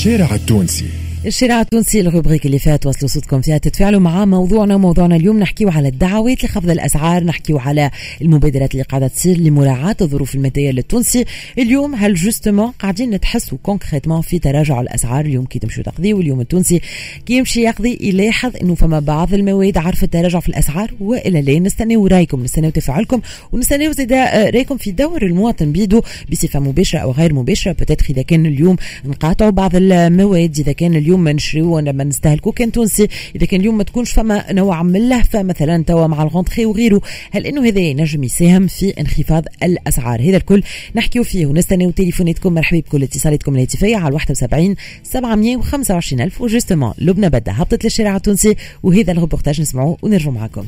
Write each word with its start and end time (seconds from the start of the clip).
الشارع 0.00 0.34
التونسي. 0.34 1.09
الشارع 1.26 1.60
التونسي 1.60 2.00
ال 2.00 2.05
rubrique 2.05 2.46
اللي 2.46 2.58
فات 2.58 2.86
وصلوا 2.86 3.08
صوتكم 3.08 3.40
فيها. 3.40 3.58
تتفاعلوا 3.58 4.00
مع 4.00 4.24
موضوعنا 4.24 4.76
موضوعنا 4.76 5.16
اليوم. 5.16 5.38
نحكيو 5.38 5.68
على 5.68 5.88
الدعوات 5.88 6.44
لخفض 6.44 6.70
الأسعار. 6.70 7.24
نحكيو 7.24 7.58
على 7.58 7.90
المبادرات 8.22 8.72
اللي 8.72 8.82
قاعدة 8.82 9.08
تصير 9.08 9.38
لمراعاة 9.38 9.96
الظروف 10.00 10.34
المادية 10.34 10.70
للتونسي. 10.70 11.24
اليوم 11.58 11.94
هل 11.94 12.14
justement 12.14 12.70
قاعدين 12.70 13.10
تحسوا 13.10 13.58
concrètement 13.62 14.20
في 14.20 14.38
تراجع 14.38 14.80
الأسعار؟ 14.80 15.24
اليوم 15.24 15.44
كي 15.44 15.58
تمشوا 15.58 15.82
تقضيوا 15.82 16.20
اليوم 16.20 16.40
التونسي 16.40 16.80
كي 17.26 17.34
يمشي 17.34 17.60
يقضي 17.62 17.98
يلاحظ 18.00 18.52
إنه 18.62 18.74
فما 18.74 19.00
بعض 19.00 19.34
المواد 19.34 19.78
عرفت 19.78 20.12
تراجع 20.12 20.40
في 20.40 20.48
الأسعار 20.48 20.90
والا 21.00 21.38
لا 21.38 21.58
نستناو 21.58 22.06
رأيكم. 22.06 22.42
نستناو 22.42 22.70
تفاعلكم 22.70 23.20
ونستناو 23.52 23.92
آه، 24.12 24.50
رأيكم 24.50 24.76
في 24.76 24.90
دور 24.90 25.22
المواطن 25.22 25.72
بيدو 25.72 26.02
بصفة 26.32 26.60
مباشرة 26.60 26.98
أو 26.98 27.10
غير 27.12 27.34
مباشرة. 27.34 27.72
بتاتر 27.72 28.06
إذا 28.10 28.22
كان 28.22 28.46
اليوم 28.46 28.76
نقاطعوا 29.04 29.50
بعض 29.50 29.70
المواد 29.74 30.58
إذا 30.58 30.72
كان 30.72 30.94
اليوم 30.94 31.09
اليوم 31.10 31.24
ما 31.24 31.32
نشريو 31.32 31.78
لما 31.78 32.04
نستهلكو. 32.04 32.52
كان 32.52 32.72
تونسي 32.72 33.08
إذا 33.36 33.46
كان 33.46 33.60
اليوم 33.60 33.76
ما 33.76 33.84
تكونش 33.84 34.12
فما 34.12 34.52
نوع 34.52 34.82
من 34.82 34.96
اللهفة 34.96 35.42
مثلا 35.42 35.84
توا 35.84 36.06
مع 36.06 36.22
الغونتخي 36.22 36.66
وغيره. 36.66 37.00
هل 37.30 37.46
إنه 37.46 37.68
هذا 37.68 37.80
ينجم 37.80 38.24
يساهم 38.24 38.66
في 38.66 39.00
انخفاض 39.00 39.44
الأسعار؟ 39.62 40.20
هذا 40.20 40.36
الكل 40.36 40.62
نحكيو 40.96 41.24
فيه 41.24 41.46
ونستناو 41.46 41.90
تليفوناتكم. 41.90 42.54
مرحبا 42.54 42.80
بكل 42.80 43.02
اتصالاتكم 43.02 43.54
الهاتفية 43.54 43.96
على 43.96 44.14
71 44.14 44.76
725 45.02 46.22
ألف 46.22 46.40
وجوستومون 46.40 46.92
لبنى 46.98 47.28
بدأ. 47.28 47.52
هبطت 47.52 47.84
للشارع 47.84 48.16
التونسي 48.16 48.56
وهذا 48.82 49.12
الروبورتاج 49.12 49.60
نسمعوه 49.60 49.96
ونرجعوا 50.02 50.34
معكم. 50.34 50.64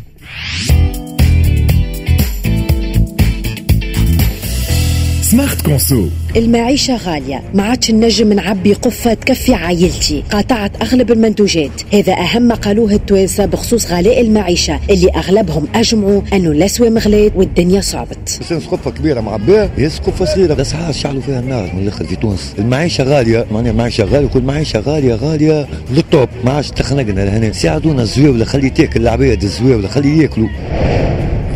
سمارت 5.32 5.62
كونسو 5.62 6.08
المعيشة 6.36 6.96
غالية. 6.96 7.42
ما 7.54 7.62
عادش 7.62 7.90
نجم 7.90 8.32
نعبي 8.32 8.72
قفة 8.72 9.14
تكفي 9.14 9.54
عائلتي 9.54 10.24
قاطعت 10.30 10.82
أغلب 10.82 11.12
المنتوجات 11.12 11.70
هذا 11.92 12.12
أهم 12.12 12.42
ما 12.42 12.54
قالوه 12.54 12.92
التوانسة 12.92 13.44
بخصوص 13.46 13.92
غلاء 13.92 14.20
المعيشة 14.20 14.80
اللي 14.90 15.10
أغلبهم 15.10 15.66
أجمعوا 15.74 16.22
أنه 16.32 16.50
الأسواق 16.50 16.90
مغلات 16.90 17.32
والدنيا 17.36 17.80
صعبت. 17.80 18.40
بس 18.40 18.52
قفة 18.52 18.90
كبيرة 18.90 19.20
معبية 19.20 19.70
هي 19.76 19.86
قفة 19.86 20.24
صغيرة. 20.24 20.54
الأسعار 20.54 20.92
شعلوا 20.92 21.22
فيها 21.22 21.40
النار 21.40 21.70
من 21.74 21.82
الآخر 21.82 22.04
في 22.04 22.16
تونس. 22.16 22.54
المعيشة 22.58 23.04
غالية. 23.04 23.46
معناها 23.52 23.72
المعيشة 23.72 24.04
غالية. 24.04 24.26
وكل 24.26 24.42
معيشة 24.42 24.80
غالية 24.80 25.14
غالية. 25.14 25.66
للطوب. 25.90 26.28
ما 26.44 26.52
عادش 26.52 26.70
تخنقنا 26.70 27.20
لهنا. 27.20 27.52
ساعدونا 27.52 28.02
الزواولة 28.02 28.44
خلي 28.44 28.70
تاكل 28.70 29.00
العباد 29.00 29.42
الزواولة 29.42 29.88
خلي 29.88 30.22
ياكلوا. 30.22 30.48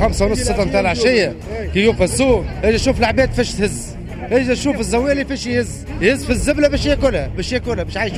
خمسة 0.00 0.26
ونص 0.26 0.38
ستة 0.38 0.64
نتاع 0.64 0.80
العشية. 0.80 1.34
كي 1.74 1.80
يوقف 1.80 2.02
السوق 2.02 2.44
أجي 2.64 2.78
شوف 2.78 2.98
العباد 2.98 3.32
فاش 3.32 3.52
تهز. 3.52 3.96
أجي 4.32 4.56
شوف 4.56 4.80
الزوالي 4.80 5.24
فاش 5.24 5.46
يهز. 5.46 5.84
يهز 6.00 6.24
في 6.24 6.30
الزبلة 6.30 6.68
باش 6.68 6.86
ياكلها 6.86 7.26
باش 7.26 7.52
ياكلها 7.52 7.84
باش 7.84 7.96
يعيش. 7.96 8.12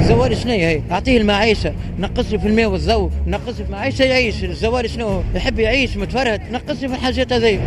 الزواري 0.00 0.36
شنو 0.36 0.52
هي؟ 0.52 0.80
أعطيه 0.90 1.18
المعيشة. 1.18 1.74
نقص 1.98 2.24
في 2.24 2.46
الماء 2.46 2.66
والضوء 2.66 3.10
نقص 3.26 3.54
في 3.54 3.62
المعيشه 3.62 4.02
يعيش. 4.02 4.44
الزواري 4.44 4.88
شنو 4.88 5.22
يحب 5.34 5.58
يعيش 5.58 5.96
متفرد 5.96 6.40
نقص 6.52 6.76
في 6.76 6.86
الحاجات 6.86 7.32
هذي. 7.32 7.58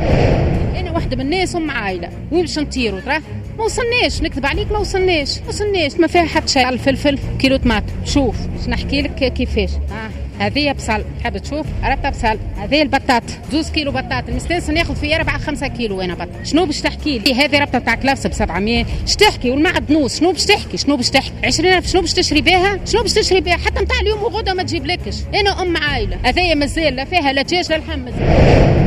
أنا 0.80 0.92
واحدة 0.92 1.16
من 1.16 1.22
الناس 1.22 1.56
أم 1.56 1.72
عائلة. 1.72 2.10
وين 2.32 2.42
باش 2.42 2.60
نطيروا 2.60 3.00
ترى؟ 3.00 3.20
ما 3.58 3.64
وصلناش. 3.64 4.22
نكذب 4.22 4.46
عليك 4.46 4.72
ما 4.72 4.78
وصلناش. 4.78 5.40
ما 5.40 5.48
وصلناش. 5.48 5.94
ما 6.00 6.08
فيها 6.08 6.26
حتى 6.26 6.48
شيء. 6.48 6.66
على 6.66 6.74
الفلفل 6.74 7.20
كيلو 7.40 7.58
طماط 7.58 7.84
شوف 8.06 8.36
باش 8.48 8.70
نحكي 8.70 9.02
لك 9.02 9.34
كيفاش. 9.34 9.70
آه. 9.70 10.23
هذه 10.40 10.72
بصل. 10.72 11.04
تحب 11.20 11.38
تشوف 11.38 11.66
ربطه 11.84 12.10
بصل. 12.10 12.40
هذه 12.58 12.82
البطاط. 12.82 13.24
زوز 13.52 13.70
كيلو 13.70 13.92
بطاط. 13.92 14.30
المستانس 14.30 14.70
ناخذ 14.70 14.96
فيه 14.96 15.16
4 15.16 15.38
5 15.38 15.68
كيلو 15.68 16.02
أنا 16.02 16.14
بط 16.14 16.28
شنو 16.44 16.66
باش 16.66 16.82
تحكي 16.82 17.20
لي؟ 17.20 17.34
هذه 17.34 17.60
ربطة 17.60 17.80
تاع 17.80 17.96
كلافس 17.96 18.28
ب 18.28 18.34
700 18.34 18.86
اش 19.08 19.16
تحكي 19.16 19.52
والمعدنوس 19.52 20.20
شنو 20.20 20.32
باش 20.32 20.46
تحكي؟ 20.46 20.78
شنو 20.78 20.98
باش 20.98 21.10
تحكي؟ 21.10 21.34
20000 21.46 21.88
شنو 21.88 22.02
باش 22.02 22.14
تشري 22.14 22.42
بها 22.42 22.80
شنو 22.86 23.02
باش 23.02 23.14
تشري 23.14 23.42
بها 23.42 23.58
حتى 23.58 23.82
نتاع 23.82 24.00
اليوم 24.02 24.24
وغدا 24.24 24.54
ما 24.54 24.64
تجيب 24.64 24.86
لكش. 24.86 25.16
أنا 25.36 25.62
أم 25.62 25.78
عائلة. 25.78 26.18
هذايا 26.26 26.56
مازال 26.56 26.96
لا 26.96 27.06
فيها 27.06 27.34
لا 27.34 27.42
دجاج 27.42 27.72
لا 27.72 27.78
لحم. 27.78 28.08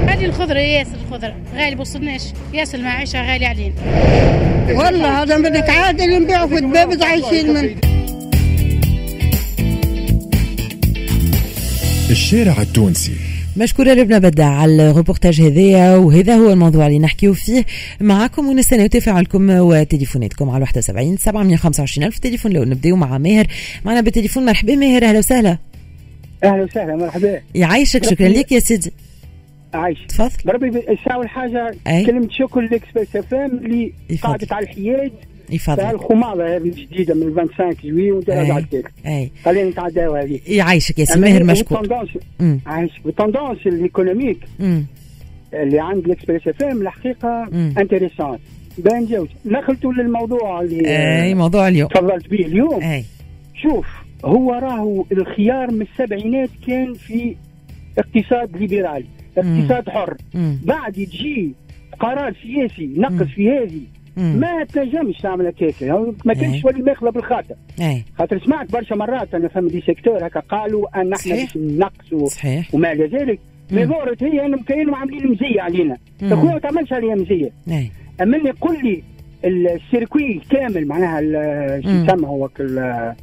هذه 0.09 0.25
الخضرة. 0.25 0.59
ياسر 0.59 0.97
الخضرة. 1.07 1.35
غالي 1.57 1.75
بوصلناش. 1.75 2.23
ياسر 2.55 2.79
المعيشه 2.79 3.33
غالي 3.33 3.47
علينا. 3.47 3.75
والله 4.69 5.23
هذا 5.23 5.37
منك 5.37 5.71
عادل 5.71 6.23
نبيعه 6.23 6.47
في 6.47 6.55
الدبابة 6.55 7.07
عايشين 7.07 7.55
منه 7.55 7.86
الشارع 12.27 12.63
التونسي. 12.63 13.13
مشكورة 13.57 13.93
لبنى 13.93 14.21
بدع 14.21 14.47
على 14.47 14.91
الروبورتاج 14.91 15.41
هذايا 15.41 15.97
وهذا 15.97 16.37
هو 16.37 16.53
الموضوع 16.53 16.87
اللي 16.87 16.99
نحكيو 16.99 17.35
فيه 17.35 17.65
معكم 18.01 18.47
ونستناو 18.49 18.87
تفاعلكم 18.87 19.51
وتليفوناتكم 19.51 20.51
على 20.51 20.63
71 20.63 21.17
725 21.17 22.07
ألف 22.07 22.19
تليفون. 22.19 22.53
لو 22.53 22.65
نبداو 22.65 22.97
مع 22.97 23.19
ماهر 23.19 23.47
معنا 23.85 24.01
بالتليفون. 24.01 24.45
مرحبا 24.45 24.75
ماهر 24.75 25.05
أهلا 25.05 25.19
وسهلا. 25.19 25.59
أهلا 26.45 26.63
وسهلا 26.63 26.97
مرحبا. 26.97 27.41
يعيشك 27.55 28.05
شكرا 28.05 28.29
لك 28.29 28.53
يا 28.53 28.59
سيدي 28.59 28.93
عيشك. 29.75 29.99
تفضل. 30.09 30.31
بربي 30.45 30.69
الساعة 30.69 31.19
أول 31.19 31.47
حاجة 31.47 31.75
أي. 31.87 32.05
كلمة 32.05 32.29
شكر 32.31 32.61
للاكسبريس 32.61 33.17
أف 33.17 33.35
إم 33.35 33.59
اللي. 33.65 33.93
قعدت 34.23 34.53
على 34.53 34.65
الحياد. 34.65 35.13
يفضلك. 35.51 35.83
الخماضة 35.83 36.57
هذه 36.57 36.63
الجديدة 36.63 37.15
من 37.15 37.35
25 37.37 38.21
جوي. 38.21 38.47
بعد 38.47 38.75
ذلك 38.75 38.93
أي 39.07 39.31
خلينا 39.45 39.71
نتعداو 39.71 40.15
هذه. 40.15 40.41
يعيشك 40.47 40.99
يا 40.99 41.05
سي 41.05 41.21
ماهر 41.21 41.45
مشكور. 41.45 42.07
عايشك 42.67 43.07
والتندونس 43.07 43.67
الإيكونوميك. 43.67 44.39
اللي 45.55 45.81
عند 45.81 46.05
الإكسبريس 46.05 46.49
إف 46.49 46.63
إم 46.63 46.83
الحقيقة 46.83 47.49
مم. 47.53 47.75
انتريسون 47.79 48.39
بان 48.79 49.07
جوز 49.07 49.29
دخلتوا 49.45 49.93
للموضوع 49.93 50.61
اللي 50.61 51.23
أي 51.23 51.35
موضوع 51.35 51.69
اليوم. 51.69 51.89
تفضلت 51.89 52.29
به 52.29 52.47
اليوم. 52.47 52.83
أي 52.83 53.05
شوف 53.63 53.87
هو 54.25 54.53
راهو 54.53 55.05
الخيار 55.13 55.71
من 55.71 55.83
السبعينات 55.83 56.51
كان 56.67 56.95
في 56.95 57.37
اقتصاد 57.99 58.57
ليبرالي. 58.57 59.07
اقتصاد 59.39 59.89
حر. 59.89 60.17
مم. 60.35 60.59
بعد 60.65 60.93
تجي 60.93 61.53
قرار 62.01 62.35
سياسي 62.43 62.91
نقص 62.97 63.27
في 63.27 63.51
هذه. 63.51 63.81
ما 64.17 64.65
تنجمش 64.65 65.19
تعمل 65.19 65.47
هكاك 65.47 65.83
يعني 65.83 66.15
ما. 66.25 66.35
كانش 66.35 66.65
ولي 66.65 66.83
ماخذه 66.83 67.11
بالخاطر. 67.11 67.55
أي 67.81 68.05
خاطر 68.19 68.39
سمعت 68.45 68.73
برشا 68.73 68.95
مرات 68.95 69.35
أنا 69.35 69.49
فما 69.49 69.69
des 69.69 69.81
secteurs 69.81 70.27
هكا 70.27 70.41
قالوا 70.41 71.01
أن 71.01 71.13
إحنا. 71.13 71.35
باش 71.35 71.57
نقصوا 71.57 72.27
صحيح. 72.29 72.75
وما 72.75 72.93
إلى 72.93 73.07
ذلك. 73.07 73.39
mais 73.71 73.87
ظهرت 73.87 74.23
هي 74.23 74.47
أنهم 74.47 74.63
كانوا 74.63 74.97
عاملين 74.97 75.31
مزية 75.31 75.61
علينا. 75.61 75.97
أخويا 76.23 76.53
ما 76.53 76.59
تعملش 76.59 76.93
عليها 76.93 77.15
مزية. 77.15 77.51
أي 77.69 77.91
أما 78.23 78.37
اللي 78.37 78.49
يقول 78.49 78.77
لي 78.85 79.03
ال 79.45 79.57
circuit 79.57 80.41
كامل 80.51 80.87
معناها 80.87 81.21
شو. 81.81 81.89
يسمى 81.89 82.27
هو 82.27 82.49
ال- 82.61 83.15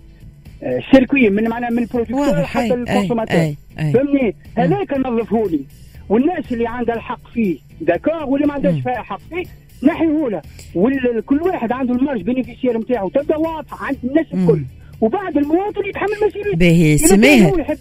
circuit 0.64 1.30
من 1.30 1.50
معناها 1.50 1.70
من 1.70 1.80
ال 1.80 1.85
producteur 1.85 2.44
حتى 2.44 2.74
ال 2.74 2.79
consommateur. 2.79 3.54
فهمني؟ 3.78 4.36
هذاك 4.58 4.94
نظفه 4.98 5.44
لي 5.50 5.60
والناس 6.10 6.52
اللي 6.54 6.68
عندها 6.68 6.96
الحق 6.96 7.28
فيه 7.34 7.58
d'accord 7.82 8.24
واللي 8.24 8.48
ما 8.48 8.54
عندهاش. 8.54 8.80
فيها 8.82 9.02
حق 9.02 9.20
فيه 9.30 9.44
نحيه 9.84 10.30
له 10.30 10.42
وكل 10.76 11.42
واحد 11.42 11.72
عنده 11.72 11.94
ال 11.94 11.98
marge 11.98 12.22
bénéficiaire 12.22 12.78
نتاعو 12.78 13.10
تبدا 13.10 13.36
واضحة 13.38 13.86
عند 13.86 13.98
الناس. 14.04 14.26
الكل 14.34 14.62
وبعد 15.04 15.38
المواطن 15.38 15.86
يتحمل 15.90 16.28
مسؤوليته 16.28 16.58
باهي 16.58 16.98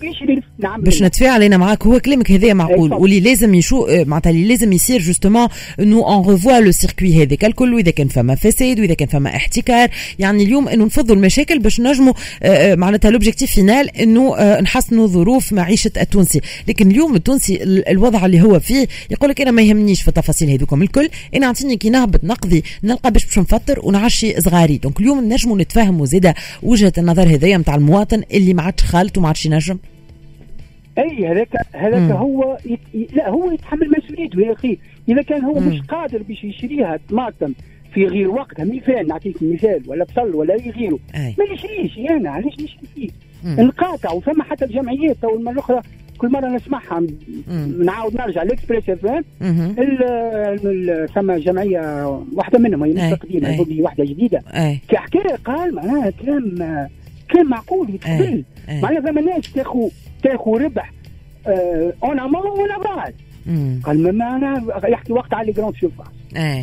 يشري 0.03 0.41
نعم. 0.59 0.81
باش. 0.81 1.03
نتفاعل 1.03 1.43
أنا 1.43 1.57
معاك 1.57 1.87
هو 1.87 2.01
كلامك 2.01 2.31
هذا 2.31 2.53
معقول. 2.55 2.89
تفضل. 2.91 3.03
واللي 3.03 3.21
لازم 3.21 3.55
يشو 3.55 3.85
آه، 3.87 4.05
معناتها 4.05 4.31
اللي 4.31 4.49
لازم 4.49 4.73
يصير 4.73 5.01
justement 5.01 5.49
انه 5.81 5.97
on 6.07 6.31
revoit 6.31 6.61
le 6.61 6.71
circuit 6.71 7.23
هذاك. 7.23 7.45
الكل 7.45 7.75
وإذا 7.75 7.91
كان 7.91 8.09
فما 8.09 8.35
فساد 8.35 8.81
وإذا 8.81 8.95
كان 8.95 9.09
فما 9.09 9.37
احتكار. 9.37 9.89
يعني 10.19 10.43
اليوم 10.43 10.69
إنه 10.69 10.85
نفضوا 10.85 11.17
المشاكل 11.17 11.59
باش 11.59 11.81
نجموا 11.81 12.13
آه، 12.43 12.75
معناتها 12.75 13.11
l'objectif 13.11 13.51
final 13.51 13.97
إنه 13.97 14.37
نحسنوا 14.61 15.07
ظروف 15.07 15.53
معيشة 15.53 15.91
التونسي. 16.01 16.41
لكن 16.69 16.91
اليوم 16.91 17.15
التونسي 17.15 17.63
ال- 17.63 17.89
الوضع 17.89 18.27
اللي 18.27 18.41
هو 18.43 18.61
فيه 18.61 18.89
يقول 19.11 19.31
لك 19.31 19.41
أنا 19.41 19.51
ما 19.51 19.63
يهمنيش 19.63 20.03
في 20.03 20.09
التفاصيل 20.09 20.51
هذوكم 20.51 20.83
الكل. 20.83 21.09
أنا 21.37 21.47
اعطيني 21.47 21.77
كي 21.77 21.91
نهبط 21.91 22.25
نقضي 22.25 22.63
نلقى 22.85 23.11
باش 23.11 23.25
باش 23.25 23.39
نفطر 23.39 23.81
ونعشي 23.83 24.41
صغاري. 24.41 24.77
donc 24.79 25.01
اليوم 25.01 25.33
نجموا 25.33 25.59
نتفاهموا 25.59 26.07
زاده 26.07 26.35
وجهة 26.63 26.93
النظر 27.13 27.35
هذايا 27.35 27.59
نتاع 27.59 27.75
المواطن 27.75 28.23
اللي 28.35 28.55
ما 28.55 28.63
عادش 28.63 28.83
خالط 28.85 29.19
وما 29.19 29.27
عادش 29.27 29.47
ينجم 29.47 29.79
أي 30.99 31.27
هذاك 31.27 31.49
هذاك. 31.73 32.11
هو 32.11 32.59
يت... 32.67 33.13
لا 33.15 33.29
هو 33.29 33.53
يتحمل 33.53 33.91
مسؤوليته 33.99 34.41
يا 34.41 34.53
أخي 34.53 34.79
إذا 35.09 35.23
كان 35.23 35.45
هو 35.45 35.61
مم. 35.61 35.69
مش 35.69 35.81
قادر 35.81 36.23
باش 36.23 36.45
يشريها 36.45 36.99
طماطم 37.11 37.53
في 37.95 38.07
غير 38.07 38.31
وقتها 38.31 38.65
مثال 38.65 39.09
نعطيك 39.09 39.37
مثال 39.43 39.83
ولا 39.87 40.05
بصل 40.05 40.35
ولا 40.35 40.55
أي 40.55 40.71
غيره 40.71 40.99
ما 41.15 41.55
نشريش 41.55 42.11
أنا 42.11 42.31
علاش 42.31 42.55
نشري 42.55 42.89
فيه. 42.95 43.09
نقاطع 43.45 44.13
وفما 44.13 44.45
حتى 44.45 44.65
الجمعيات 44.65 45.17
تو 45.23 45.37
المرة 45.37 45.53
الأخرى 45.53 45.81
كل 46.19 46.29
مرة 46.29 46.49
نسمعها. 46.49 47.03
نعاود 47.79 48.15
نرجع 48.15 48.43
الاكسبريس 48.43 48.89
إف 48.89 49.07
إم. 49.43 49.75
ثم 51.15 51.33
جمعية 51.33 52.07
واحدة 52.33 52.59
منهم 52.59 52.85
هي. 52.85 53.13
مش 53.13 53.19
قديمه. 53.19 53.49
هذه 53.49 53.83
واحدة 53.83 54.05
جديدة 54.05 54.43
أي 54.49 54.79
كحكاية 54.89 55.37
قال 55.45 55.75
معناها 55.75 56.11
كلام 56.11 56.89
كلام 57.33 57.51
معقول 57.51 57.95
يتقبل 57.95 58.45
أي. 58.69 58.81
معناها 58.81 59.01
فما 59.01 59.21
ناس 59.21 59.53
تاخذ 59.53 59.89
تاخذ 60.23 60.51
ربح 60.51 60.93
en 62.05 62.21
amont 62.21 62.61
ولا 62.61 62.79
بعد 62.79 63.15
مم. 63.47 63.81
قال 63.85 64.03
ما 64.03 64.11
معناها 64.11 64.89
يحكي 64.89 65.13
وقت 65.13 65.35
على 65.35 65.53
grandes 65.53 65.75
surfaces 65.77 66.07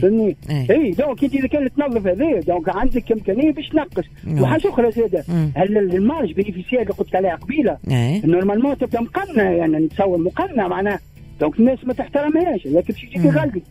فهمني 0.01 0.38
اي 0.69 0.92
donc 0.92 1.24
انت 1.24 1.36
اذا 1.36 1.48
كانت 1.48 1.71
تنظف 1.77 2.07
هذا 2.07 2.39
donc 2.40 2.70
عندك 2.69 3.12
إمكانية 3.12 3.51
باش 3.51 3.69
تنقص 3.69 4.04
نعم. 4.24 4.44
وحاجة 4.44 4.69
أخرى 4.69 4.92
زادة. 4.92 5.24
هل 5.56 5.77
ال 5.78 5.87
marge 5.87 6.34
bénéficiaire 6.34 6.81
اللي 6.81 6.94
قلت 6.94 7.16
عليها 7.16 7.36
قبيلة 7.36 7.77
normalement 8.26 8.78
تبدا 8.77 9.01
مقنع 9.01 9.51
يعني 9.51 9.77
نتصور 9.77 10.18
مقنع 10.18 10.68
معناه 10.68 11.00
donc 11.42 11.60
الناس 11.60 11.80
ما 11.83 11.94
تحترمهاش 11.94 12.66
لكن 12.66 12.94
باش 12.94 13.04
يجيك. 13.04 13.63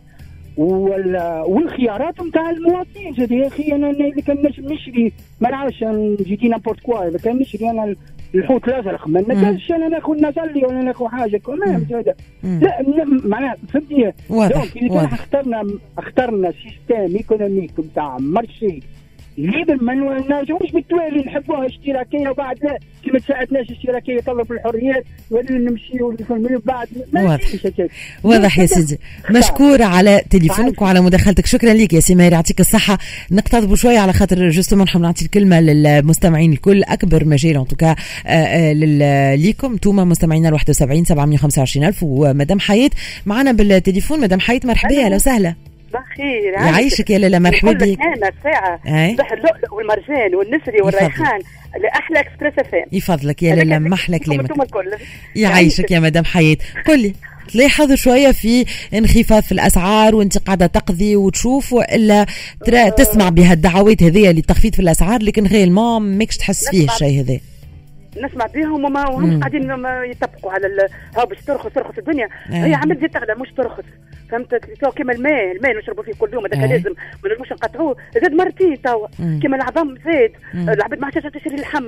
والخيارات 0.59 2.23
نتاع 2.23 2.51
المواطنين. 2.51 3.15
زاد 3.19 3.31
يا 3.31 3.47
أخي 3.47 3.73
أنا 3.73 3.91
أنا 3.91 4.05
إذا 4.05 4.23
كان 4.23 4.37
نجم 4.37 4.73
نشري 4.73 5.13
ما 5.41 5.51
نعرفش 5.51 5.85
je 6.21 6.32
dis 6.32 6.49
n'importe 6.49 6.81
quoi. 6.81 7.09
إذا 7.09 7.19
كان 7.19 7.39
نشري 7.39 7.71
أنا 7.71 7.97
الحوت 8.35 8.69
الازرق 8.69 9.09
ما 9.09 9.21
نقدرش 9.21 9.73
أنا 9.73 9.89
ناخذ 9.89 10.15
نزلي 10.15 10.65
ولا 10.65 10.83
ناخذ 10.83 11.07
حاجة. 11.07 11.37
كمان 11.37 11.87
زاد. 11.91 12.15
لا 12.43 13.05
معناها 13.25 13.57
فهمتني؟ 13.69 14.13
donc 14.31 14.77
إذا 14.77 14.89
كان 14.89 15.05
اخترنا 15.05 15.67
اخترنا 15.99 16.53
système 16.53 17.17
économique 17.17 17.81
نتاع 17.81 18.17
marché 18.21 18.81
libre 19.39 19.85
ما 19.85 19.95
نرجعوش 19.95 20.71
بالتوالي 20.75 21.25
نحبوها 21.27 21.67
اشتراكيه 21.67 22.29
وبعد 22.29 22.57
لا 22.63 22.79
كي 23.05 23.11
ما 23.11 23.19
تساعدناش 23.19 23.71
اشتراكيه 23.71 24.13
يطلب 24.13 24.53
الحريات 24.53 25.05
ولا 25.31 25.53
نمشيو 25.53 26.17
من 26.31 26.59
بعد. 26.65 26.89
ما 27.13 27.23
واضح. 27.23 27.45
واضح 28.25 28.59
يا 28.59 28.67
سيدي. 28.67 28.99
مشكور 29.31 29.83
على 29.83 30.23
تليفونك 30.31 30.83
وعلى 30.83 31.01
مداخلتك. 31.01 31.47
شكرا 31.47 31.73
لك 31.73 31.93
يا 31.93 32.01
سمير 32.01 32.33
يعطيك 32.33 32.61
الصحة. 32.61 32.99
نقتضبوا 33.31 33.77
شوية 33.77 33.99
على 33.99 34.13
خاطر 34.13 34.49
justement 34.49 34.85
نحب 34.85 35.01
نعطي 35.01 35.25
الكلمة 35.25 35.61
للمستمعين 35.61 36.53
الكل. 36.53 36.83
أكبر 36.85 37.25
مجال 37.25 37.57
en 37.57 37.67
tout 37.67 37.83
cas 37.83 37.95
ليكم. 39.37 39.77
توما 39.77 40.05
مستمعينا 40.05 40.49
ال 40.49 40.55
71 40.55 41.05
725 41.05 41.87
ألف. 41.87 42.03
ومدام 42.03 42.61
حياة 42.61 42.91
معنا 43.27 43.53
بالتليفون 43.53 44.21
مدام 44.21 44.41
حياة. 44.41 44.61
مرحبا. 44.65 45.05
أهلا 45.05 45.17
وسهلا. 45.17 45.55
بخير. 45.93 46.53
يعيشك 46.53 47.11
يا 47.11 47.19
لالا 47.19 47.39
مرحبا 47.39 47.73
بك 47.73 47.99
أنا 48.01 48.33
ساعه 48.45 48.81
أي. 48.87 49.17
صح 49.17 49.33
اللؤلؤ 49.33 49.75
والمرجان 49.75 50.35
والنسري 50.35 50.81
والريحان. 50.83 51.41
لأحلى 51.83 52.21
اكسبريس 52.21 52.55
اف 52.59 52.75
ام 52.75 52.85
يفضلك 52.93 53.43
يا 53.43 53.55
لالا 53.55 53.79
محلى 53.79 54.19
كلامك 54.19 54.51
يعيشك 55.37 55.91
يا 55.91 56.01
مدام 56.01 56.25
حياة. 56.25 56.57
قل 56.87 57.01
لي 57.03 57.15
تلاحظ 57.53 57.93
شوية 57.93 58.33
في 58.33 58.65
انخفاض 58.95 59.43
في 59.43 59.53
الأسعار 59.53 60.15
وانت 60.15 60.39
قاعدة 60.39 60.67
تقضي 60.67 61.17
وتشوف 61.17 61.73
وإلا 61.73 62.27
ترى 62.67 62.91
تسمع 62.91 63.29
بهالدعوات 63.29 64.03
هذية 64.03 64.31
للتخفيض 64.31 64.75
في 64.75 64.83
الأسعار 64.83 65.23
لكن 65.23 65.47
غير 65.47 65.71
ما 65.71 65.99
ماكش 65.99 66.37
تحس 66.37 66.69
فيه. 66.69 66.85
الشيء 66.85 67.21
هذا. 67.21 67.41
نسمع 68.17 68.47
بهم 68.47 68.85
وما. 68.85 69.09
وهم 69.09 69.39
قاعدين 69.41 69.75
ما 69.75 70.05
يطبقوا 70.05 70.53
على 70.53 70.67
ال- 70.67 70.89
ها 71.17 71.25
باش 71.25 71.39
ترخص 71.41 71.71
ترخص 71.75 71.99
الدنيا 71.99 72.29
أي. 72.53 72.57
هي 72.71 72.75
عملت 72.75 73.01
زي 73.01 73.09
تغلى 73.09 73.35
مش 73.35 73.49
ترخص 73.57 73.85
فهمت 74.31 74.55
تو 74.81 74.91
كيما 74.91 75.13
الماء 75.13 75.53
الماء 75.57 75.71
اللي 75.71 75.83
نشربوا 75.83 76.03
فيه 76.03 76.13
كل 76.13 76.31
يوم 76.33 76.47
هذاك 76.47 76.59
أي. 76.63 76.69
لازم 76.69 76.91
ما 77.25 77.33
نجموش 77.33 77.53
نقطعوه 77.53 77.97
زاد 78.23 78.33
مرتين 78.33 78.83
توا. 78.83 79.07
كيما 79.43 79.57
العظام 79.57 79.95
زاد. 80.05 80.33
العباد 80.69 80.99
ما 80.99 81.05
عادش 81.07 81.23
تشري 81.35 81.55
اللحم 81.55 81.85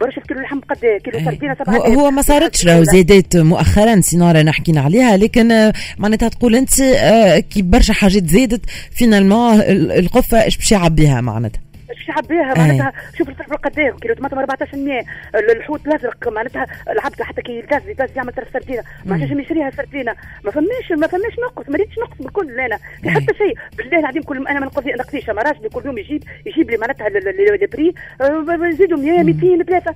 برشا 0.00 0.20
كيلو 0.20 0.40
اللحم 0.40 0.60
قد 0.60 0.84
إيه؟ 0.84 0.98
كيلو 0.98 1.18
أي. 1.18 1.24
سردينة 1.24 1.54
سبعة 1.54 1.76
هو, 1.76 1.82
هو 2.00 2.10
ما 2.10 2.22
صارتش 2.22 2.66
راهو 2.66 2.82
زادات 2.82 3.36
مؤخرا 3.36 4.00
سينارة 4.00 4.50
حكينا 4.50 4.80
عليها 4.80 5.16
لكن 5.16 5.52
آه، 5.52 5.72
معناتها 5.98 6.28
تقول 6.28 6.54
أنت 6.56 6.80
آه، 6.80 7.38
كي 7.38 7.62
برشا 7.62 7.92
حاجات 7.92 8.26
زادت 8.26 8.70
finalement 8.92 9.54
ال- 9.60 9.92
القفة 9.92 10.44
إيش 10.44 10.56
باش 10.56 10.72
يعبيها 10.72 11.20
معناتها 11.20 11.60
باش 11.94 12.08
يعبيها 12.08 12.52
أي. 12.54 12.58
معناتها 12.58 12.92
شوف 13.18 13.28
الفلفل 13.28 13.56
قد 13.56 13.78
إيه 13.78 13.90
كيلو 13.90 14.14
طماطم 14.14 14.38
14 14.38 14.76
100 14.78 15.04
الحوت 15.34 15.86
الأزرق 15.86 16.28
معناتها 16.28 16.66
العبد 16.90 17.22
حتى 17.22 17.42
كي 17.42 17.60
الغاز 17.60 17.82
الغاز 17.88 18.10
يعمل 18.16 18.32
طرف 18.32 18.48
سردينه 18.52 18.82
ما 19.04 19.14
عادش 19.14 19.30
يشريها 19.30 19.70
سردينه 19.70 20.14
ما 20.44 20.50
فماش 20.50 20.92
ما 20.98 21.06
فماش 21.06 21.38
نقص 21.38 21.68
ما 21.68 21.76
ريتش 21.76 21.98
نقص 21.98 22.16
بالكل 22.20 22.60
أنا. 22.60 22.76
في 22.76 23.08
أي. 23.08 23.10
حتى 23.14 23.34
شيء 23.38 23.54
بالله 23.78 23.98
العظيم 23.98 24.22
كل 24.22 24.46
أنا 24.48 24.60
ما 24.60 24.66
نقضي 24.66 24.92
نقضيش 24.92 25.30
اما 25.30 25.42
راجلي 25.42 25.68
كل 25.68 25.82
يوم 25.86 25.98
يجيب 25.98 26.24
يجيب 26.46 26.70
لي 26.70 26.76
معناتها 26.76 27.06
ال- 27.06 27.16
ال- 27.16 27.28
ال- 27.28 27.62
ال 27.62 27.68
prix 27.68 27.94
آه، 28.20 28.66
يزيدوا 28.68 28.98
100 28.98 29.22
200 29.22 29.64
3 29.64 29.94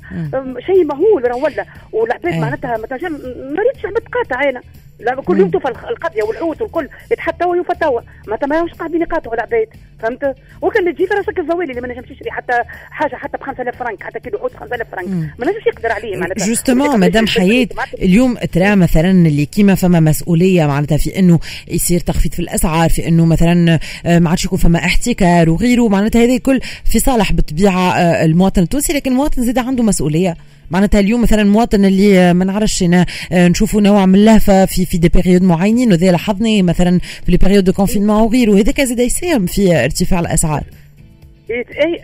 شيء 0.66 0.84
مهول 0.84 1.28
راه 1.28 1.36
ولا. 1.36 1.64
والعباد 1.92 2.32
أي. 2.32 2.40
معناتها 2.40 2.76
ما 2.76 3.62
ريتش 3.62 3.86
عباد 3.86 4.02
قاطع 4.12 4.48
أنا. 4.48 4.60
لا 4.98 5.14
كل 5.14 5.38
يوم 5.38 5.50
توفى 5.50 5.68
القضية 5.68 6.22
والحوت 6.22 6.62
والكل 6.62 6.88
يتحتوى 7.12 7.58
يفتوى 7.58 8.02
ما 8.28 8.36
تماش 8.36 8.72
قاعدين 8.72 9.02
يقاطعوا 9.02 9.34
العباد 9.34 9.66
فهمت؟ 10.00 10.34
وكان 10.62 10.94
تجي 10.94 11.04
راسك 11.04 11.38
الزوالي 11.38 11.72
ما 11.86 11.92
نجمش 11.92 12.10
يشري 12.10 12.30
حتى 12.30 12.52
حاجة 12.90 13.16
حتى 13.16 13.38
ب 13.38 13.42
5000 13.42 13.76
فرنك 13.76 14.02
حتى 14.02 14.20
كيلو 14.20 14.38
حوت 14.38 14.56
5000 14.56 14.86
فرنك. 14.92 15.08
ما 15.08 15.46
نجمش 15.46 15.66
يقدر 15.66 15.92
عليه 15.92 16.16
معناتها. 16.16 16.46
justement 16.46 17.00
مدام 17.00 17.26
حياة 17.26 17.68
اليوم 18.02 18.36
ترى 18.52 18.76
مثلا 18.76 19.10
اللي 19.10 19.46
كيما 19.46 19.74
فما 19.74 20.00
مسؤولية 20.00 20.66
معناتها 20.66 20.96
في 20.96 21.18
إنه 21.18 21.38
يصير 21.68 22.00
تخفيض 22.00 22.32
في 22.32 22.38
الأسعار 22.40 22.90
في 22.90 23.08
إنه 23.08 23.24
مثلا 23.26 23.78
آه، 24.06 24.18
ما 24.18 24.30
عادش 24.30 24.44
يكون 24.44 24.58
فما 24.58 24.78
احتكار 24.78 25.50
وغيره 25.50 25.88
معناتها 25.88 26.24
هذا 26.24 26.34
الكل 26.34 26.60
في 26.84 26.98
صالح 26.98 27.32
بالطبيعة 27.32 27.92
آه، 27.92 28.24
المواطن 28.24 28.62
التونسي 28.62 28.92
لكن 28.92 29.10
المواطن 29.10 29.42
زاد 29.42 29.58
عنده 29.58 29.82
مسؤولية. 29.82 30.36
معناتها 30.70 31.00
اليوم 31.00 31.22
مثلا 31.22 31.42
المواطن 31.42 31.84
اللي 31.84 32.18
آه، 32.18 32.32
ما 32.32 32.44
نعرفش 32.44 32.84
نشوفوا 33.32 33.80
نوع 33.80 34.06
من 34.06 34.14
اللهفة 34.14 34.66
في 34.66 34.86
في 34.86 34.98
des 34.98 35.08
périodes 35.08 35.42
معينين 35.42 35.92
وهذا 35.92 36.10
لاحظناه 36.10 36.62
مثلا 36.62 36.98
في 36.98 37.30
les 37.32 37.36
périodes 37.36 37.64
de 37.64 37.72
confinement 37.72 38.22
وغيره 38.22 38.58
هذاك 38.58 38.80
زاد 38.80 38.98
يساهم 38.98 39.46
في 39.46 39.84
ارتفاع 39.84 40.20
الأسعار. 40.20 40.64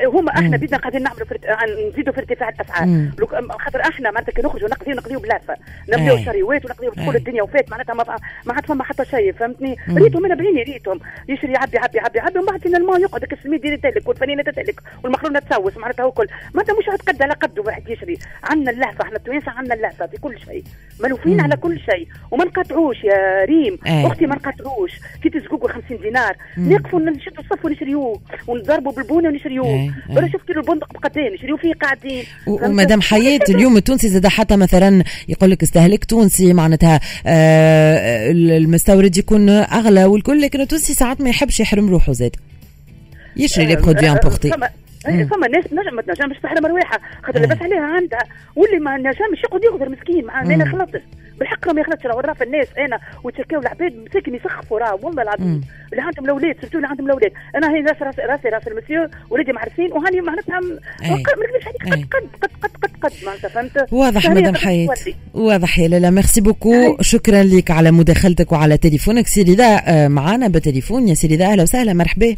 هما 0.06 0.32
إحنا. 0.32 0.56
بدنا 0.56 0.78
قاعدين 0.78 1.02
نعملوا 1.02 1.26
فرت... 1.26 1.40
نزيدوا 1.92 2.12
في 2.12 2.18
ارتفاع 2.20 2.48
الأسعار 2.48 3.08
خاطر 3.60 3.80
إحنا 3.80 4.10
معناتها 4.10 4.32
كي 4.32 4.42
نخرجوا 4.42 4.68
نقضيو 4.68 4.94
نقضيو 4.94 5.20
بلهفة 5.20 5.56
نبداو 5.88 6.16
أي. 6.16 6.24
شريوات 6.24 6.64
ونقضيو. 6.64 6.90
كل 6.90 7.16
الدنيا 7.16 7.42
وفات 7.42 7.70
معناتها 7.70 7.94
ما, 7.94 8.04
ما 8.46 8.54
عاد 8.54 8.66
فما 8.66 8.84
حتى 8.84 9.04
شيء 9.04 9.32
فهمتني. 9.32 9.76
ريتهم 9.88 10.24
أنا 10.24 10.34
بعيني 10.34 10.62
ريتهم 10.62 11.00
يشري 11.28 11.52
يعبي 11.52 11.76
يعبي 11.76 11.98
يعبي 11.98 12.18
يعبي 12.18 12.38
ومن 12.38 12.46
بعد 12.46 12.60
finalement 12.60 13.00
يقعد 13.00 13.32
السميد 13.32 13.64
يتلف 13.64 14.08
والفرينة 14.08 14.42
تتلف 14.42 14.80
والمقرونة 15.04 15.38
تسوس 15.38 15.76
معناتها 15.76 16.02
هو 16.04 16.10
كل 16.12 16.26
معناتها 16.54 16.78
مش 16.78 16.88
عاد 16.88 16.98
قد 16.98 17.22
على 17.22 17.32
قد 17.32 17.58
واحد 17.58 17.88
يشري 17.88 18.18
عندنا 18.44 18.70
اللهفة 18.70 19.04
إحنا 19.04 19.16
التوانسة 19.16 19.50
عندنا 19.50 19.74
اللهفة 19.74 20.06
في 20.06 20.16
كل 20.16 20.38
شيء 20.38 20.64
ملهوفين. 21.00 21.40
على 21.40 21.56
كل 21.56 21.78
شيء 21.80 22.08
وما 22.30 22.44
نقاطعوش 22.44 23.04
يا 23.04 23.44
ريم 23.44 23.78
أي. 23.86 24.06
أختي 24.06 24.26
ما 24.26 24.34
نقاطعوش 24.34 24.92
كي 25.22 25.28
الزقوقو 25.30 25.70
50 25.70 25.98
دينار. 25.98 26.36
نقفوا 26.58 27.00
نشدوا 27.00 27.44
الصف 27.44 27.64
ونشريوه 27.64 28.20
ونضربوا 28.46 28.92
بالبونية 28.92 29.29
ونشريوه 29.30 29.66
أي. 29.66 29.90
ولا 30.10 30.26
أي. 30.26 30.32
شفت 30.32 30.46
كيلو 30.46 30.60
البندق 30.60 30.92
بقدين 30.92 31.32
نشريوه 31.32 31.58
فيه 31.58 31.72
قاعدين؟ 31.74 32.24
ومدام 32.46 33.00
حياة 33.00 33.40
اليوم 33.48 33.76
التونسي 33.76 34.08
زاد 34.08 34.26
حتى 34.26 34.56
مثلا 34.56 35.04
يقول 35.28 35.50
لك 35.50 35.62
استهلاك 35.62 36.04
تونسي 36.04 36.52
معناتها 36.52 37.00
آه 37.26 38.30
المستورد 38.30 39.16
يكون 39.16 39.48
أغلى 39.48 40.04
والكل 40.04 40.40
لكن 40.40 40.60
التونسي 40.60 40.94
ساعات 40.94 41.20
ما 41.20 41.30
يحبش 41.30 41.60
يحرم 41.60 41.90
روحه 41.90 42.12
زاد 42.12 42.36
يشري 43.36 43.66
les 43.66 43.76
produits 43.76 44.10
importés 44.10 44.50
فما 44.50 44.70
مم. 45.08 45.18
إيه، 45.18 45.24
فما 45.24 45.48
ناس 45.48 45.64
نجم 45.64 45.96
ما 45.96 46.02
تنجمش 46.02 46.36
تحرم 46.42 46.66
رواحها 46.66 46.98
خاطر. 47.22 47.40
لاباس 47.40 47.62
عليها 47.62 47.80
عندها 47.80 48.20
واللي 48.56 48.78
ما 48.78 48.96
نجمش 48.96 49.44
يقعد 49.44 49.64
يغدر 49.64 49.88
مسكين 49.88 50.24
مع 50.24 50.42
ما 50.42 50.56
مم. 50.56 50.62
بالحق 51.40 51.72
ما 51.72 51.80
يخلطش 51.80 52.06
راه 52.06 52.32
في 52.32 52.44
الناس 52.44 52.66
أنا 52.78 52.98
وتشكاو 53.24 53.60
العباد 53.60 53.92
مساكن 53.96 54.34
يسخفوا 54.34 54.78
راه 54.78 54.94
والله 55.02 55.22
العظيم. 55.22 55.60
اللي 55.92 56.02
عندهم 56.02 56.24
الأولاد 56.24 56.56
surtout 56.60 56.78
اللي 56.78 56.88
عندهم 56.88 57.06
الأولاد. 57.06 57.32
أنا 57.56 57.70
هي 57.70 57.80
راسي 57.80 58.04
راسي 58.04 58.22
راسي 58.22 58.48
راس 58.48 58.68
المسيو 58.68 59.08
ولادي 59.30 59.52
معرفين 59.52 59.92
وهاني 59.92 60.20
معناتها. 60.20 60.60
ما 60.60 60.78
نكذبش 61.02 61.66
عليك 61.66 61.84
أي. 61.96 62.02
قد 62.02 62.08
قد 62.10 62.28
قد 62.42 62.50
قد 62.62 62.70
قد 62.82 62.90
قد 63.02 63.12
معناتها 63.26 63.48
فهمت؟ 63.48 63.92
واضح 63.92 64.30
مدام 64.30 64.54
حياة. 64.54 64.88
واضح 65.34 65.78
يا 65.78 65.88
لالا. 65.88 66.10
merci 66.10 66.40
beaucoup 66.40 66.96
شكرا 67.00 67.42
لك 67.42 67.70
على 67.70 67.90
مداخلتك 67.90 68.52
وعلى 68.52 68.76
تليفونك. 68.76 69.26
سي 69.26 69.62
رضا، 69.62 70.08
معانا 70.08 70.48
بتليفون. 70.48 71.08
يا 71.08 71.14
سي 71.14 71.29
رضا 71.29 71.44
أهلا 71.44 71.62
وسهلا. 71.62 71.92
مرحبا. 71.92 72.36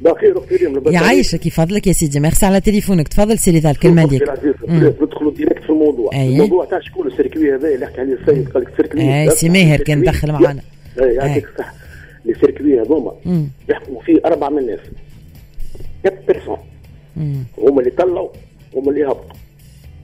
بخير 0.00 0.38
أختي 0.38 0.56
ريم؟ 0.56 0.82
يعيشك 0.86 1.46
يفضلك 1.46 1.86
يا 1.86 1.92
سيدي 1.92 2.20
ميرسي 2.20 2.46
على 2.46 2.60
تليفونك. 2.60 3.08
تفضل 3.08 3.38
سي 3.38 3.58
رضا 3.58 3.70
الكلمة 3.70 4.04
ليك 4.04 4.22
ندخلوا 4.68 5.32
directe 5.32 5.62
في 5.62 5.70
الموضوع. 5.70 6.12
أي. 6.14 6.28
الموضوع 6.28 6.64
تاع 6.64 6.80
شكون؟ 6.80 7.06
ال 7.06 7.12
circuit 7.12 7.54
هذا 7.54 7.68
اللي 7.68 7.86
حكى 7.86 8.00
عليه 8.00 8.14
السيد 8.14 8.48
قال 8.48 8.62
لك 8.62 8.68
ال 8.68 8.75
circuit 8.75 9.22
أي 9.22 9.30
سي 9.30 9.48
ماهر 9.48 9.80
كان 9.82 10.02
دخل 10.02 10.32
معانا. 10.32 10.60
أي 11.00 11.14
يعطيك 11.14 11.48
الصحة. 11.48 11.74
ال 12.28 12.35
circuit 12.35 12.80
هذوما. 12.80 13.12
يحكموا 13.68 14.02
فيه 14.02 14.20
أربعة 14.24 14.48
من 14.48 14.58
الناس. 14.58 14.80
quatre 16.04 16.26
personnes. 16.26 16.58
هما 17.58 17.80
اللي 17.80 17.90
طلعوا 17.90 18.28
هما 18.76 18.90
اللي 18.90 19.04
هبطوا. 19.04 19.36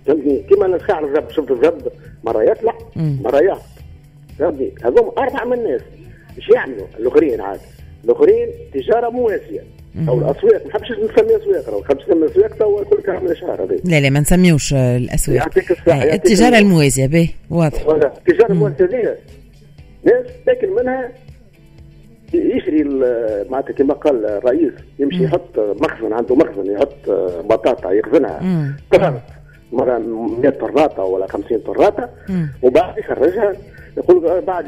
فهمتني؟ 0.07 0.43
كيما 0.49 0.67
أنا 0.67 0.79
ساعة 0.87 0.99
الرب 0.99 1.31
شفت 1.31 1.51
الرب 1.51 1.93
مرة 2.25 2.43
يطلع. 2.43 2.75
مرة 2.97 3.41
يهبط. 3.41 3.63
فهمتني؟ 4.39 4.73
هذوما 4.85 5.13
أربعة 5.19 5.45
من 5.45 5.53
الناس. 5.53 5.81
إيش 6.39 6.49
يعملوا؟ 6.49 6.87
الآخرين 6.99 7.41
عاد. 7.41 7.61
الآخرين 8.05 8.49
تجارة 8.75 9.11
مواسية. 9.11 9.65
أو 10.09 10.19
الأسواق. 10.19 10.63
ما 10.65 10.69
نحبش 10.69 10.91
نسميها 10.91 11.37
أسواق 11.37 11.69
راهو. 11.69 11.81
نحب 11.81 11.97
نسمي 12.01 12.27
أسواق 12.27 12.55
توا 12.59 12.85
كل 12.85 13.03
كلام 13.03 13.35
شهر 13.35 13.65
هذا 13.65 13.77
لا 13.85 14.01
لا 14.01 14.11
ما 14.11 14.21
نسميوش 14.21 14.75
الأسواق. 14.75 15.37
يعطيك 15.37 15.71
يعطيك 15.87 16.15
التجارة. 16.15 16.59
الموازية 16.59 17.07
به 17.07 17.31
واضح. 17.51 17.87
التجارة 17.89 18.53
المؤسسيه 18.53 19.19
ناس 20.05 20.27
تاكل 20.47 20.71
منها 20.71 21.13
يشري 22.35 22.85
معناتها 23.51 23.73
كما 23.73 23.95
قال 23.95 24.27
الرئيس 24.27 24.73
يمشي 24.99 25.25
يحط 25.25 25.59
مخزن 25.59 26.13
عنده 26.13 26.35
مخزن 26.35 26.71
يحط 26.71 27.11
بطاطا 27.45 27.93
يخزنها. 27.93 28.41
طرات 28.93 29.23
مرة 29.73 29.99
100 29.99 30.51
طراطة 30.51 31.05
ولا 31.05 31.27
50 31.27 31.59
طراطة. 31.59 32.11
وبعد 32.63 32.99
يخرجها 32.99 33.53
يقول 33.97 34.41
بعد 34.41 34.65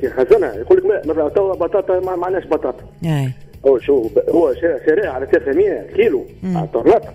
كي 0.00 0.10
خزنها 0.10 0.54
يقول 0.54 0.78
لك 0.78 1.06
مثلا 1.06 1.28
توا 1.28 1.54
بطاطا 1.54 2.00
ما 2.00 2.16
معناش 2.16 2.46
بطاطا. 2.46 2.84
هو 3.66 3.78
شو 3.78 4.10
هو 4.28 4.54
شارع 4.86 5.10
على 5.12 5.26
300 5.26 5.82
كيلو 5.96 6.26
على 6.44 6.64
الطرلاطه 6.64 7.14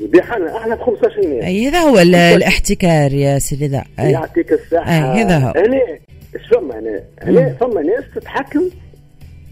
يبيعها 0.00 0.38
لنا 0.38 0.56
إحنا 0.56 0.74
ب 0.74 0.80
15000 0.82 1.44
أي 1.44 1.68
هذا 1.68 1.78
هو 1.78 1.98
ال- 1.98 2.14
الاحتكار 2.14 3.12
يا 3.12 3.38
سيدي 3.38 3.66
ذا. 3.66 3.84
يعطيك 3.98 4.52
الصحة. 4.52 4.82
هذا 4.92 5.38
هو. 5.38 5.52
هنا 5.56 5.80
إيش 6.36 6.46
فما 6.50 6.78
هنا؟ 6.78 7.02
هنا 7.22 7.54
فما 7.60 7.82
ناس 7.82 8.04
تتحكم 8.14 8.62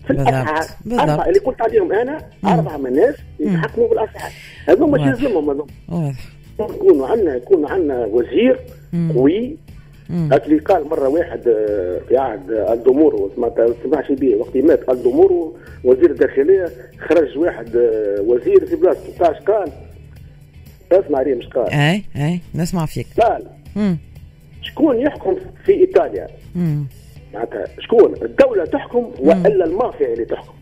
في 0.06 0.10
الأسعار. 0.12 0.64
بالضبط. 0.84 1.26
اللي 1.26 1.38
قلت 1.38 1.62
عليهم 1.62 1.92
أنا 1.92 2.18
أربعة 2.44 2.76
من 2.76 2.86
الناس 2.86 3.14
يتحكموا 3.40 3.88
بالأسعار. 3.88 4.30
هذوما 4.68 4.98
مش 4.98 5.00
واضح. 5.08 5.22
يلزمهم 5.22 5.50
هذوم 5.50 5.66
واضح. 5.88 6.18
يكونوا 6.60 7.06
عندنا 7.06 7.36
يكون 7.36 7.66
عندنا 7.66 8.04
وزير 8.06 8.58
قوي 9.14 9.56
اللي 10.10 10.58
قال 10.58 10.88
مرة 10.88 11.08
واحد 11.08 11.48
آه، 11.48 12.00
في 12.08 12.16
عهد 12.16 12.50
الدمور 12.50 13.30
ما 13.36 13.48
تسمعش 13.48 14.12
به 14.12 14.36
وقت 14.36 14.56
مات 14.56 14.88
الدمور 14.90 15.52
وزير 15.84 16.10
الداخلية 16.10 16.68
خرج 17.08 17.38
واحد 17.38 17.76
آه، 17.76 18.20
وزير 18.20 18.66
في 18.66 18.76
بلاصته 18.76 19.18
تاع 19.18 19.28
قال؟ 19.28 19.72
اسمع 20.92 21.22
ريم 21.22 21.38
مش 21.38 21.46
قال. 21.46 21.70
أي 21.70 22.02
أي 22.16 22.40
نسمع 22.54 22.86
فيك. 22.86 23.06
قال. 23.20 23.46
شكون 24.62 25.00
يحكم 25.00 25.36
في 25.64 25.72
إيطاليا. 25.72 26.26
معناتها 27.34 27.64
شكون؟ 27.80 28.14
الدولة 28.22 28.64
تحكم 28.64 29.10
وإلا 29.20 29.64
المافيا 29.64 30.12
اللي 30.12 30.24
تحكم. 30.24 30.54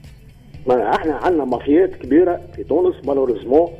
ما 0.67 0.95
إحنا 0.95 1.15
عندنا 1.15 1.45
مافيات 1.45 1.95
كبيرة 1.95 2.41
في 2.57 2.65
تونس 2.65 2.95
malheureusement 3.07 3.71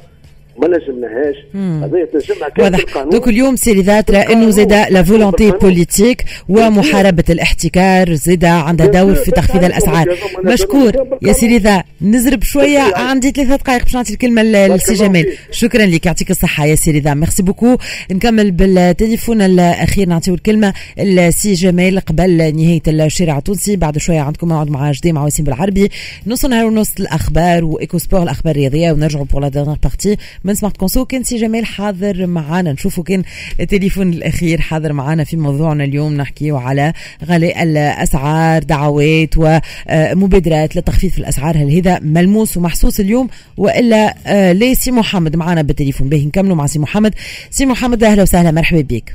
ما 0.59 0.69
نجمناهاش 0.69 1.37
هذا 1.55 2.05
تنجمها 2.13 2.49
كان 2.49 2.65
واضح. 2.65 2.79
بالقانون 2.79 3.11
donc 3.11 3.29
اليوم 3.29 3.57
سي 3.57 3.83
رضا 3.83 4.11
ترى 4.11 4.33
إنه 4.33 4.51
زاد 4.51 4.73
la 4.73 5.03
volonté 5.03 5.51
politique 5.51 6.25
ومحاربه 6.49 7.25
الاحتكار 7.31 8.15
زاد 8.15 8.45
عندها 8.45 8.87
دور 8.87 9.15
في 9.15 9.31
تخفيض 9.31 9.65
الأسعار. 9.65 10.17
مشكور. 10.45 10.93
يا 11.23 11.33
سي 11.33 11.59
رضا 11.59 11.85
نزرب 12.03 12.43
شوية. 12.43 12.81
عندي 12.97 13.31
ثلاثة 13.31 13.57
دقائق 13.57 13.83
باش 13.83 13.95
نعطي 13.95 14.13
الكلمة 14.13 14.43
ل- 14.43 14.75
لسي 14.75 14.95
جمال 14.95 15.27
شكرا 15.51 15.87
لك. 15.87 16.07
يعطيك 16.07 16.31
الصحة 16.31 16.67
يا 16.67 16.75
سي 16.75 17.01
رضا 17.01 17.15
merci 17.15 17.43
beaucoup. 17.43 17.77
نكمل 18.13 18.51
بالتليفون 18.51 19.43
الأخير. 19.43 20.09
نعطيو 20.09 20.35
الكلمة 20.35 20.73
لسي 20.99 21.53
جمال 21.53 22.01
قبل 22.01 22.57
نهاية 22.57 22.83
الشارع 22.89 23.39
التونسي. 23.39 23.77
بعد 23.77 23.99
شوية 23.99 24.21
عندكم 24.21 24.49
موعد 24.49 24.71
مع 24.71 24.91
جدي 24.91 25.13
مع 25.13 25.25
وسيم 25.25 25.45
بالعربي. 25.45 25.91
نص 26.27 26.45
نهار 26.45 26.67
ونص 26.67 26.93
الأخبار 27.01 27.65
و 27.65 27.99
Echo 27.99 28.10
Sport 28.10 28.23
الأخبار 28.23 28.55
الرياضية. 28.55 28.93
ونرجعوا 28.93 29.25
pour 29.25 29.43
la 29.43 29.49
dernière 29.49 29.77
partie 29.83 30.17
من 30.45 30.55
Conso 30.55 31.05
كان 31.05 31.23
سي 31.23 31.37
جمال 31.37 31.67
حاضر 31.67 32.27
معنا 32.27 32.73
نشوفوا 32.73 33.05
كان 33.05 33.23
التليفون 33.61 34.13
الأخير 34.13 34.61
حاضر 34.61 34.93
معنا 34.93 35.25
في 35.25 35.37
موضوعنا 35.37 35.85
اليوم. 35.85 36.17
نحكيه 36.17 36.53
على 36.53 36.93
غلاء 37.25 37.63
الأسعار 37.63 38.63
دعوات 38.63 39.35
ومبادرات 39.37 40.77
لتخفيض 40.77 41.13
الأسعار. 41.19 41.57
هل 41.57 41.77
هذا 41.77 41.99
ملموس 41.99 42.57
ومحسوس 42.57 43.01
اليوم؟ 43.01 43.29
وإلا 43.57 44.15
آه، 44.27 44.53
ليه 44.53 44.75
سي 44.75 44.91
محمد 44.91 45.37
معنا 45.37 45.63
بالتليفون. 45.63 46.09
باهي 46.09 46.27
نكملوا 46.27 46.57
مع 46.57 46.67
سي 46.67 46.79
محمد. 46.79 47.15
سي 47.51 47.67
محمد 47.67 48.05
أهلا 48.05 48.23
وسهلا. 48.23 48.51
مرحبا 48.51 48.81
بك. 48.81 49.15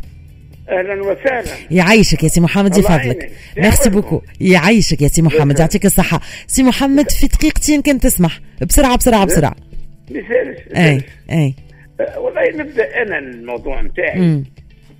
أهلا 0.69 1.01
وسهلا. 1.01 1.57
يعيشك 1.71 2.23
يا 2.23 2.27
سي 2.29 2.41
محمد 2.41 2.77
يفضلك. 2.77 3.31
merci 3.57 3.89
beaucoup. 3.89 4.21
يعيشك 4.41 5.01
يا 5.01 5.07
سي 5.07 5.21
محمد. 5.21 5.59
يعطيك 5.59 5.85
الصحة. 5.85 6.21
سي 6.47 6.63
محمد 6.63 7.11
في 7.11 7.27
دقيقتين 7.27 7.81
كان 7.81 7.99
تسمح. 7.99 8.41
بسرعة 8.61 8.97
بسرعة 8.97 9.25
بسرعة. 9.25 9.68
مثال 10.09 10.75
أي 10.75 11.03
أي. 11.31 11.53
أه، 12.01 12.19
والله 12.19 12.49
نبدأ 12.49 13.01
أنا 13.01 13.17
الموضوع 13.17 13.81
نتاعي. 13.81 14.43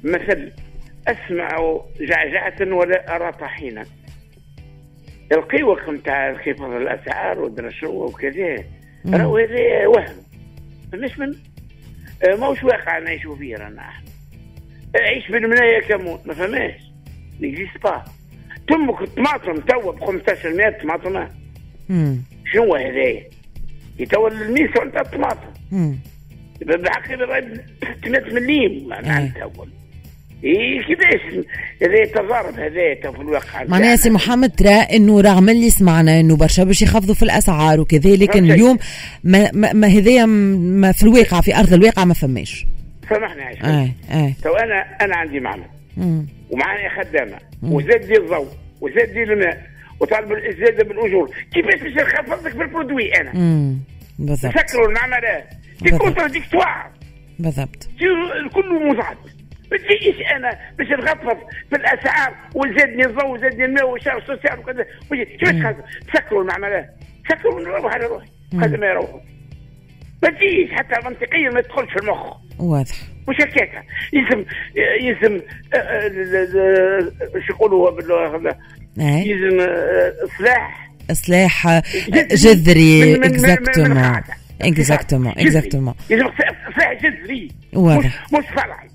مثل 0.03 0.51
أسمع 1.07 1.79
جعجعة 1.99 2.73
ولا 2.73 3.15
أرى 3.15 3.31
طحينا. 3.31 3.85
القيوق 5.31 5.89
نتاع 5.89 6.29
انخفاض 6.29 6.71
الأسعار 6.71 7.39
والدرشوه 7.39 8.05
وكذا. 8.05 8.63
راهو 9.07 9.37
هذا 9.37 9.87
وهم. 9.87 10.15
مش 10.93 11.19
من؟ 11.19 11.33
أه، 12.23 12.35
ماهوش 12.35 12.63
واقع 12.63 12.99
نعيشوا 12.99 13.35
فيه 13.35 13.55
رانا 13.55 13.81
أحنا. 13.81 14.09
عيش 14.95 15.31
بالمنايا 15.31 15.79
كمون 15.79 16.19
ما 16.25 16.33
فهماش 16.33 16.73
نيكزيست 17.41 17.83
با. 17.83 18.03
تمك 18.67 19.01
الطماطم 19.01 19.55
توا 19.55 19.91
ب 19.91 19.99
15 19.99 20.71
طماطم 20.81 21.27
مم. 21.89 22.17
شنو 22.53 22.75
هذايا 22.75 23.23
يتولى 24.00 24.36
الميسو 24.46 24.84
نتاع 24.84 25.01
الطماطم 25.01 25.48
مم. 25.72 25.96
بالعكس 26.62 27.08
600 28.01 28.34
مليم 28.34 28.88
معناها 28.89 29.34
تول 29.56 29.70
إيه. 30.44 30.82
كيفاش 30.82 31.22
هذا 31.82 32.01
يتضارب 32.01 32.53
هذا 32.60 33.12
في 33.12 33.22
الواقع. 33.22 33.63
معناها 33.63 33.96
سي 33.96 34.10
محمد 34.10 34.51
ترى 34.51 34.70
إنه 34.70 35.22
رغم 35.22 35.50
اللي 35.50 35.70
سمعنا 35.70 36.20
إنه 36.20 36.36
برشا 36.36 36.63
باش 36.63 36.82
يخفضوا 36.82 37.15
في 37.15 37.24
الأسعار 37.24 37.79
وكذا 37.79 38.15
لكن. 38.15 38.51
اليوم 38.51 38.77
ما, 39.24 39.51
ما, 39.53 39.74
ما 39.74 39.88
هذايا 39.88 40.25
في 40.94 41.03
الواقع 41.03 41.41
في 41.41 41.56
أرض 41.56 41.74
الواقع 41.74 42.06
ما 42.06 42.13
فماش. 42.13 42.65
سامحني 43.10 43.41
عايش 43.41 43.63
اي 43.63 43.91
اي 44.12 44.34
تو 44.44 44.53
أنا 44.56 44.82
أنا 45.01 45.15
عندي 45.15 45.39
معمل 45.39 45.65
مم. 45.98 46.25
ومعايا 46.50 46.89
خدامة. 47.03 47.38
وزاد 47.63 48.06
لي 48.06 48.18
الضوء 48.18 48.48
وزاد 48.82 49.10
لي 49.13 49.24
الماء 49.24 49.62
وطالب 50.00 50.32
الزياده 50.32 50.84
بالأجور. 50.84 51.29
كيفاش 51.53 51.82
باش 51.82 51.94
نخفض 51.94 52.48
لك 52.48 52.56
بال 52.55 52.68
produit 52.68 53.12
أنا؟ 53.22 53.36
مم. 53.36 53.77
بالضبط. 54.19 54.57
سكروا 54.57 54.88
المعملات 54.88 55.49
دي. 55.81 55.97
contradictoire 55.98 56.91
بالضبط. 57.39 57.89
كله 58.53 58.79
مزعج 58.79 59.17
ما 59.71 59.77
تجيش 59.77 60.15
أنا 60.35 60.59
باش 60.77 60.88
نخفض 60.88 61.38
في 61.69 61.75
الأسعار 61.75 62.35
وزادني 62.55 63.05
الضوء 63.05 63.27
وزادني 63.29 63.65
الماء 63.65 63.89
و 63.89 63.93
charges 63.93 64.19
sociales 64.21 64.59
وكذا. 64.59 64.85
كيفاش 65.25 65.65
خفض؟ 65.65 65.83
سكروا 66.13 66.41
المعملات 66.41 66.95
سكروا 67.29 67.61
نروح 67.61 67.93
على 67.93 68.05
روحي 68.05 68.27
هذا 68.53 68.77
ما 68.77 68.88
يروحوا 68.88 69.19
ما 70.23 70.29
تجيش 70.29 70.71
حتى 70.71 71.07
منطقيا 71.09 71.49
ما 71.49 71.61
تدخلش 71.61 71.91
في 71.93 71.99
المخ. 71.99 72.38
واضح. 72.59 72.95
مش 73.27 73.35
هكاك. 73.41 73.85
يلزم 74.13 74.45
يلزم 75.01 75.41
آه، 75.73 75.77
آه، 75.77 77.11
شو 77.47 77.53
يقولوا 77.53 77.89
اي 78.99 79.29
يلزم 79.29 79.59
آه، 79.59 80.13
اصلاح 81.11 81.67
آه، 81.67 81.83
جذري 82.31 83.15
exactement. 83.15 84.21
exactement. 84.62 85.33
exactement 85.38 85.93
اصلاح 86.11 86.93
جذري 86.93 87.51
واضح. 87.73 88.25
مش 88.33 88.45
فرعي 88.55 88.88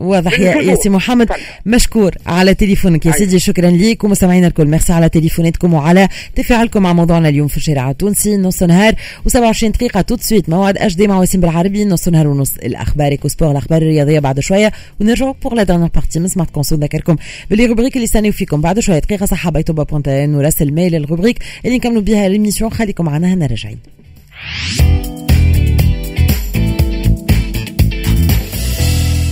واضح 0.00 0.40
يا. 0.40 0.54
يا 0.54 0.74
سي 0.74 0.88
محمد. 0.88 1.28
مشكور 1.66 2.14
على 2.26 2.54
تليفونك 2.54 3.06
يا 3.06 3.12
سيدي 3.12 3.38
شكرا 3.38 3.70
ليك. 3.70 4.04
ومستمعينا 4.04 4.46
الكل 4.46 4.66
ميرسي 4.66 4.92
على 4.92 5.08
تليفوناتكم 5.08 5.74
وعلى 5.74 6.08
تفاعلكم 6.34 6.82
مع 6.82 6.92
موضوعنا 6.92 7.28
اليوم 7.28 7.48
في 7.48 7.56
الشارع 7.56 7.90
التونسي. 7.90 8.36
نص 8.36 8.62
نهار 8.62 8.94
و27 9.28 9.64
دقيقة. 9.64 10.00
tout 10.00 10.11
de 10.11 10.16
suite 10.20 10.48
موعد 10.48 10.78
اش 10.78 10.96
دي 10.96 11.06
مع 11.06 11.18
وسيم 11.18 11.40
بالعربي. 11.40 11.84
نص 11.84 12.08
نهار 12.08 12.28
ونص. 12.28 12.52
الاخبار 12.56 13.12
Echo 13.12 13.28
Sport 13.28 13.50
الأخبار 13.50 13.82
الرياضية 13.82 14.18
بعد 14.18 14.40
شوية. 14.40 14.72
ونرجعوا 15.00 15.34
pour 15.42 15.54
la 15.54 15.62
dernière 15.62 15.90
partie 15.94 16.20
من 16.20 16.28
Smart 16.28 16.50
Conso 16.50 16.76
نذكركم 16.76 17.16
باللي 17.50 17.66
rubrique 17.66 17.96
اللي 17.96 18.04
استنيو 18.04 18.32
فيكم. 18.32 18.60
بعد 18.60 18.80
شوية 18.80 18.98
دقيقة 18.98 19.26
صحة 19.26 19.50
بيتوبا 19.50 19.82
point 19.82 20.08
tn 20.08 20.34
وراسل 20.34 20.72
mail 20.72 20.94
ال 20.94 20.99
rubrique 20.99 21.38
اللي 21.64 21.76
نكملوا 21.76 22.02
بها 22.02 22.28
l'émission 22.28 22.70
خليكم 22.70 23.04
معنا 23.04 23.34
هنا 23.34 23.46
راجعين. 23.46 23.78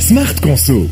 Smart 0.09 0.41
Conso 0.41 0.87